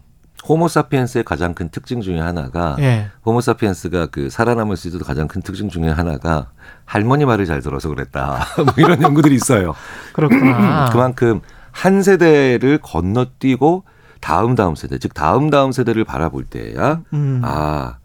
호모사피엔스의 0.48 1.24
가장 1.24 1.54
큰 1.54 1.70
특징 1.70 2.02
중에 2.02 2.20
하나가 2.20 2.76
예. 2.80 3.08
호모사피엔스가 3.26 4.08
그 4.08 4.30
살아남을 4.30 4.76
수 4.78 4.88
있어도 4.88 5.06
가장 5.06 5.28
큰 5.28 5.42
특징 5.42 5.70
중에 5.70 5.88
하나가 5.90 6.52
할머니 6.86 7.26
말을 7.26 7.46
잘 7.46 7.62
들어서 7.62 7.90
그랬다. 7.90 8.46
뭐 8.58 8.74
이런 8.78 9.02
연구들이 9.02 9.36
있어요. 9.36 9.74
그렇구나. 10.14 10.90
그만큼 10.92 11.42
한 11.72 12.04
세대를 12.04 12.80
건너뛰고 12.80 13.84
다음 14.20 14.56
다음 14.56 14.76
세대, 14.76 14.98
즉 15.00 15.14
다음 15.14 15.50
다음 15.50 15.72
세대를 15.72 16.04
바라볼 16.06 16.46
때야 16.46 17.02
음. 17.14 17.42
아 17.44 17.98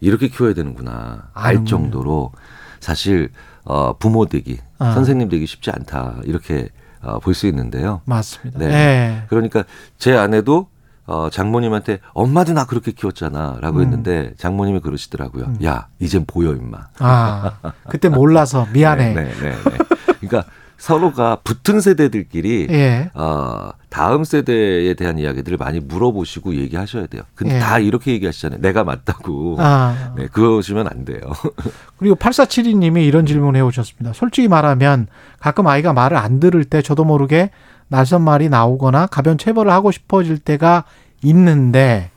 이렇게 0.00 0.28
키워야 0.28 0.54
되는구나 0.54 1.30
알. 1.34 1.64
정도로 1.64 2.32
사실 2.80 3.30
어, 3.64 3.96
부모 3.98 4.26
되기, 4.26 4.58
아. 4.78 4.92
선생님 4.92 5.28
되기 5.28 5.46
쉽지 5.46 5.70
않다 5.70 6.16
이렇게 6.24 6.68
어, 7.02 7.18
볼 7.18 7.34
수 7.34 7.46
있는데요. 7.46 8.00
맞습니다. 8.04 8.58
네. 8.58 8.66
예. 8.72 9.22
그러니까 9.28 9.64
제 9.98 10.16
아내도 10.16 10.68
어, 11.06 11.28
장모님한테 11.30 12.00
엄마도 12.12 12.52
나 12.52 12.66
그렇게 12.66 12.92
키웠잖아 12.92 13.58
라고 13.60 13.78
음. 13.78 13.82
했는데 13.82 14.32
장모님이 14.36 14.80
그러시더라고요. 14.80 15.44
음. 15.44 15.58
야 15.64 15.86
이젠 15.98 16.24
보여 16.26 16.52
임마. 16.52 16.78
아, 16.98 17.52
그때 17.88 18.08
몰라서 18.08 18.66
미안해. 18.74 19.14
네, 19.14 19.24
네, 19.24 19.32
네, 19.40 19.50
네. 19.50 19.78
그러니까 20.20 20.44
서로가 20.78 21.38
붙은 21.42 21.80
세대들끼리 21.80 22.66
예. 22.70 23.10
어, 23.14 23.70
다음 23.88 24.24
세대에 24.24 24.92
대한 24.94 25.18
이야기들을 25.18 25.56
많이 25.56 25.80
물어보시고 25.80 26.54
얘기하셔야 26.56 27.06
돼요. 27.06 27.22
근데 27.34 27.56
예. 27.56 27.58
다 27.58 27.78
이렇게 27.78 28.12
얘기하시잖아요. 28.12 28.60
내가 28.60 28.84
맞다고. 28.84 29.56
아. 29.58 30.12
네, 30.16 30.26
그러시면 30.30 30.86
안 30.86 31.04
돼요. 31.04 31.20
그리고 31.96 32.16
8472님이 32.16 33.06
이런 33.06 33.24
질문을 33.24 33.58
해오셨습니다. 33.58 34.12
솔직히 34.12 34.48
말하면 34.48 35.06
가끔 35.40 35.66
아이가 35.66 35.92
말을 35.92 36.16
안 36.16 36.40
들을 36.40 36.64
때 36.64 36.82
저도 36.82 37.04
모르게 37.04 37.50
낯선 37.88 38.22
말이 38.22 38.48
나오거나 38.48 39.06
가변 39.06 39.38
체벌을 39.38 39.72
하고 39.72 39.90
싶어질 39.90 40.38
때가 40.38 40.84
있는데 41.22 42.10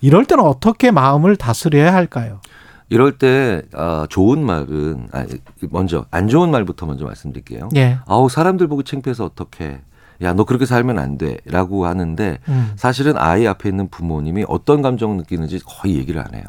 이럴 0.00 0.24
때는 0.24 0.44
어떻게 0.44 0.90
마음을 0.90 1.36
다스려야 1.36 1.94
할까요? 1.94 2.40
이럴 2.88 3.16
때 3.16 3.62
어, 3.74 4.04
좋은 4.08 4.44
말은 4.44 5.08
아, 5.12 5.24
먼저 5.70 6.04
안 6.10 6.28
좋은 6.28 6.50
말부터 6.50 6.86
먼저 6.86 7.06
말씀드릴게요. 7.06 7.70
예. 7.76 7.98
아우 8.06 8.28
사람들 8.28 8.66
보고 8.66 8.82
창피해서 8.82 9.24
어떡해. 9.24 9.80
야너 10.20 10.44
그렇게 10.44 10.66
살면 10.66 10.98
안 10.98 11.18
돼라고 11.18 11.86
하는데 11.86 12.38
음. 12.48 12.72
사실은 12.76 13.16
아이 13.16 13.46
앞에 13.46 13.68
있는 13.68 13.88
부모님이 13.88 14.44
어떤 14.46 14.82
감정을 14.82 15.16
느끼는지 15.16 15.58
거의 15.64 15.96
얘기를 15.96 16.20
안 16.20 16.34
해요. 16.34 16.44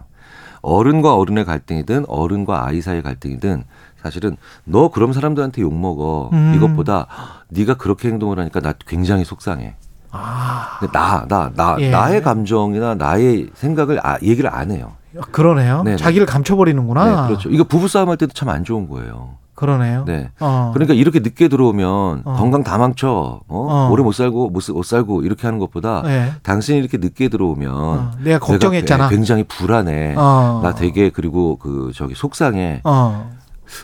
어른과 0.64 1.16
어른의 1.16 1.46
갈등이든 1.46 2.06
어른과 2.08 2.66
아이 2.66 2.82
사이의 2.82 3.04
갈등이든 3.04 3.66
사실은 4.02 4.38
너 4.64 4.90
그럼 4.90 5.14
사람들한테 5.14 5.62
욕 5.62 5.74
먹어. 5.74 6.30
음. 6.34 6.54
이것보다 6.56 7.08
네가 7.50 7.76
그렇게 7.76 8.10
행동을 8.10 8.40
하니까 8.40 8.60
나 8.60 8.74
굉장히 8.88 9.24
속상해. 9.24 9.76
아, 10.12 10.80
나, 10.92 11.26
나, 11.28 11.52
나, 11.56 11.76
예. 11.80 11.90
나의 11.90 12.22
감정이나 12.22 12.96
나의 12.96 13.50
생각을 13.56 14.06
아, 14.06 14.18
얘기를 14.22 14.54
안 14.54 14.72
해요. 14.72 14.94
그러네요. 15.32 15.84
네네. 15.84 15.98
자기를 15.98 16.26
감춰버리는구나. 16.26 17.22
네, 17.22 17.28
그렇죠. 17.28 17.50
이거 17.50 17.64
부부싸움 17.64 18.10
할 18.10 18.18
때도 18.18 18.34
참 18.34 18.50
안 18.50 18.64
좋은 18.64 18.88
거예요. 18.90 19.36
그러네요. 19.56 20.04
네. 20.06 20.32
어. 20.40 20.72
그러니까 20.74 20.94
이렇게 20.96 21.20
늦게 21.20 21.48
들어오면 21.48 22.24
어. 22.26 22.34
건강 22.38 22.64
다 22.64 22.78
망쳐. 22.80 23.42
어? 23.48 23.68
어. 23.70 23.90
오래 23.92 24.02
못 24.04 24.12
살고 24.12 24.50
못, 24.50 24.60
쓰- 24.62 24.72
못 24.72 24.84
살고 24.84 25.22
이렇게 25.22 25.46
하는 25.48 25.60
것보다 25.60 26.02
네. 26.04 26.32
당신이 26.42 26.80
이렇게 26.80 26.98
늦게 26.98 27.30
들어오면 27.30 27.72
어, 27.72 28.12
내가 28.24 28.40
걱정했잖아. 28.40 29.04
내가 29.06 29.10
굉장히 29.16 29.44
불안해. 29.44 30.16
어. 30.18 30.60
나 30.64 30.74
되게 30.74 31.10
그리고 31.12 31.58
그 31.58 31.92
저기 31.96 32.16
속상해. 32.16 32.82
어. 32.84 33.32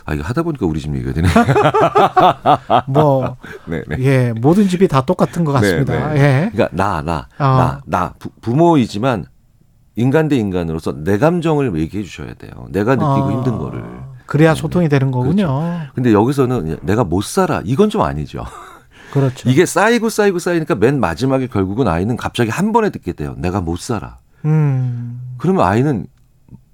아 0.04 0.14
이거 0.14 0.22
하다 0.24 0.42
보니까 0.42 0.66
우리 0.66 0.80
집 0.80 0.94
얘기가 0.94 1.12
되네. 1.12 1.28
뭐 2.86 3.36
네, 3.66 3.82
네. 3.88 3.96
예, 4.00 4.32
모든 4.40 4.68
집이 4.68 4.88
다 4.88 5.00
똑같은 5.00 5.44
것 5.44 5.52
같습니다. 5.52 6.12
네, 6.12 6.20
예. 6.20 6.50
그러니까 6.52 6.68
나, 6.76 7.02
나, 7.02 7.26
어. 7.38 7.44
나, 7.44 7.80
나 7.86 8.12
부, 8.18 8.28
부모이지만 8.40 9.24
인간 9.96 10.28
대 10.28 10.36
인간으로서 10.36 11.02
내 11.04 11.18
감정을 11.18 11.78
얘기해 11.78 12.04
주셔야 12.04 12.34
돼요. 12.34 12.52
내가 12.70 12.92
느끼고 12.94 13.06
어. 13.06 13.32
힘든 13.32 13.58
거를. 13.58 13.82
그래야 14.26 14.54
소통이 14.54 14.88
되는 14.88 15.10
거군요. 15.10 15.60
근데 15.94 16.12
여기서는 16.12 16.78
내가 16.82 17.02
못 17.04 17.24
살아. 17.24 17.62
이건 17.64 17.90
좀 17.90 18.02
아니죠. 18.02 18.44
그렇죠. 19.12 19.50
이게 19.50 19.66
쌓이고 19.66 20.08
쌓이고 20.08 20.38
쌓이니까 20.38 20.76
맨 20.76 21.00
마지막에 21.00 21.48
결국은 21.48 21.88
아이는 21.88 22.16
갑자기 22.16 22.50
한 22.50 22.72
번에 22.72 22.90
듣게 22.90 23.12
돼요. 23.12 23.34
내가 23.38 23.60
못 23.60 23.78
살아. 23.78 24.18
음. 24.44 25.20
그러면 25.36 25.66
아이는 25.66 26.06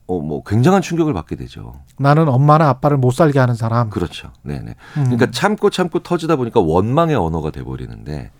어, 0.06 0.20
뭐 0.20 0.42
굉장한 0.44 0.82
충격을 0.82 1.14
받게 1.14 1.34
되죠. 1.36 1.80
나는 1.98 2.28
엄마나 2.28 2.68
아빠를 2.68 2.96
못 2.96 3.10
살게 3.10 3.38
하는 3.38 3.54
사람. 3.54 3.90
그렇죠. 3.90 4.30
네네. 4.42 4.74
음. 4.98 5.04
그러니까 5.04 5.30
참고 5.30 5.70
참고 5.70 6.00
터지다 6.00 6.36
보니까 6.36 6.60
원망의 6.60 7.16
언어가 7.16 7.50
돼버리는데 7.50 8.30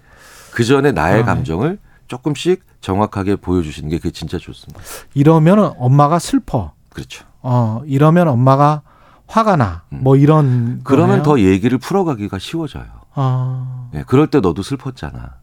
그 0.53 0.63
전에 0.63 0.93
나의 0.93 1.23
아. 1.23 1.25
감정을 1.25 1.79
조금씩 2.07 2.65
정확하게 2.81 3.37
보여주시는 3.37 3.89
게 3.91 3.99
그게 3.99 4.11
진짜 4.11 4.39
좋습니다. 4.39 4.81
이러면 5.15 5.75
엄마가 5.79 6.19
슬퍼. 6.19 6.73
그렇죠. 6.91 7.25
어, 7.43 7.83
이러면 7.87 8.29
엄마가 8.29 8.83
화가 9.27 9.57
나. 9.57 9.83
음. 9.93 10.01
뭐 10.03 10.17
이런. 10.17 10.81
그러면 10.85 11.23
거네요. 11.23 11.23
더 11.23 11.41
얘기를 11.41 11.79
풀어가기가 11.79 12.39
쉬워져요. 12.39 12.85
아, 13.15 13.89
예, 13.95 14.05
그럴 14.07 14.29
때 14.29 14.41
너도 14.41 14.63
슬펐잖아. 14.63 15.35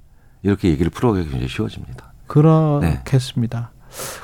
이렇게 0.43 0.70
얘기를 0.70 0.89
풀어가기가 0.91 1.29
굉장히 1.32 1.50
쉬워집니다. 1.50 2.13
그렇겠습니다. 2.27 3.72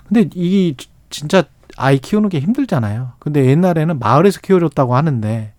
근데 0.08 0.30
이 0.34 0.76
진짜 1.10 1.44
아이 1.78 1.98
키우는 2.00 2.30
게 2.30 2.40
힘들잖아요. 2.40 3.14
근데 3.20 3.46
옛날에는 3.46 4.00
마을에서 4.00 4.40
키워줬다고 4.42 4.96
하는데 4.96 5.54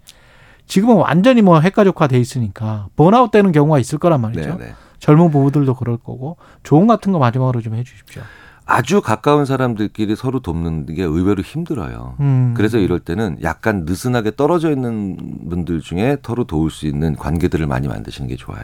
지금은 0.67 0.97
완전히 0.97 1.43
뭐 1.43 1.61
핵가족화 1.61 2.07
돼 2.07 2.19
있으니까 2.19 2.89
번아웃 2.97 3.31
되는 3.31 3.53
경우가 3.53 3.79
있을 3.79 3.99
거란 3.99 4.21
말이죠. 4.21 4.59
네네. 4.59 4.75
젊은 5.01 5.31
부부들도 5.31 5.75
그럴 5.75 5.97
거고 5.97 6.37
조언 6.63 6.87
같은 6.87 7.13
거 7.13 7.19
마지막으로 7.19 7.61
좀 7.61 7.75
해주십시오. 7.75 8.23
아주 8.65 9.01
가까운 9.01 9.45
사람들끼리 9.47 10.15
서로 10.15 10.39
돕는 10.39 10.87
게 10.95 11.03
의외로 11.03 11.43
힘들어요. 11.43 12.15
음. 12.21 12.55
그래서 12.57 12.79
이럴 12.79 13.01
때는 13.01 13.39
약간 13.43 13.85
느슨하게 13.85 14.37
떨어져 14.37 14.71
있는 14.71 15.17
분들 15.49 15.81
중에 15.81 16.19
서로 16.23 16.45
도울 16.45 16.71
수 16.71 16.87
있는 16.87 17.17
관계들을 17.17 17.67
많이 17.67 17.89
만드시는 17.89 18.29
게 18.29 18.37
좋아요. 18.37 18.63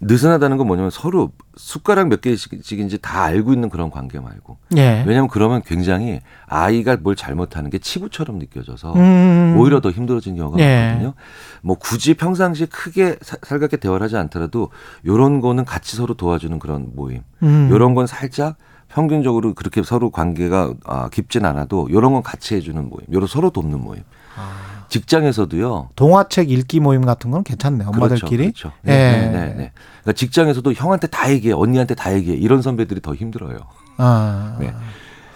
느슨하다는 0.00 0.56
건 0.58 0.66
뭐냐면 0.66 0.90
서로 0.90 1.32
숟가락 1.56 2.08
몇 2.08 2.20
개씩인지 2.20 2.98
다 2.98 3.22
알고 3.24 3.52
있는 3.52 3.68
그런 3.70 3.90
관계 3.90 4.20
말고. 4.20 4.58
예. 4.76 5.04
왜냐하면 5.06 5.28
그러면 5.28 5.62
굉장히 5.64 6.20
아이가 6.46 6.96
뭘 7.00 7.16
잘못하는 7.16 7.70
게 7.70 7.78
치부처럼 7.78 8.38
느껴져서 8.38 8.92
음. 8.94 9.54
오히려 9.58 9.80
더 9.80 9.90
힘들어지는 9.90 10.36
경우가 10.38 10.58
예. 10.60 10.86
많거든요. 10.88 11.14
뭐 11.62 11.76
굳이 11.76 12.14
평상시에 12.14 12.66
크게 12.66 13.16
사- 13.22 13.36
살갑게 13.42 13.78
대화를 13.78 14.04
하지 14.04 14.16
않더라도 14.16 14.70
요런 15.06 15.40
거는 15.40 15.64
같이 15.64 15.96
서로 15.96 16.14
도와주는 16.14 16.58
그런 16.58 16.90
모임. 16.94 17.22
음. 17.42 17.68
요런 17.70 17.94
건 17.94 18.06
살짝 18.06 18.56
평균적으로 18.88 19.54
그렇게 19.54 19.82
서로 19.82 20.10
관계가 20.10 20.74
아, 20.84 21.08
깊진 21.10 21.44
않아도 21.44 21.88
요런 21.90 22.12
건 22.12 22.22
같이 22.22 22.54
해주는 22.56 22.76
모임. 22.88 23.06
요런 23.12 23.28
서로 23.28 23.50
돕는 23.50 23.80
모임. 23.80 24.02
아. 24.36 24.69
직장에서도요. 24.90 25.90
동화책 25.96 26.50
읽기 26.50 26.80
모임 26.80 27.04
같은 27.06 27.30
건 27.30 27.42
괜찮네. 27.42 27.84
엄마들끼리. 27.86 28.52
그렇죠. 28.52 28.70
그렇죠. 28.70 28.72
예. 28.86 28.90
네, 28.90 29.12
네, 29.12 29.28
네, 29.28 29.46
네. 29.54 29.72
그러니까 30.02 30.12
직장에서도 30.12 30.72
형한테 30.72 31.06
다 31.06 31.30
얘기해, 31.30 31.54
언니한테 31.54 31.94
다 31.94 32.12
얘기해. 32.12 32.36
이런 32.36 32.60
선배들이 32.60 33.00
더 33.00 33.14
힘들어요. 33.14 33.58
아. 33.96 34.56
네. 34.60 34.74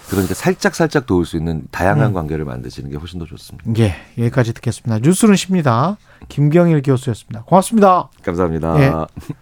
그러니까 0.08 0.34
살짝 0.34 0.74
살짝 0.74 1.06
도울 1.06 1.24
수 1.24 1.36
있는 1.36 1.66
다양한 1.70 2.08
음. 2.08 2.12
관계를 2.12 2.44
만드시는 2.44 2.90
게 2.90 2.96
훨씬 2.96 3.18
더 3.18 3.24
좋습니다. 3.24 3.70
예, 3.78 3.94
여기까지 4.18 4.52
듣겠습니다. 4.52 4.98
뉴스는 4.98 5.34
쉽니다. 5.34 5.96
김경일 6.28 6.82
교수였습니다. 6.82 7.42
고맙습니다. 7.44 8.10
감사합니다. 8.22 8.80
예. 8.80 9.34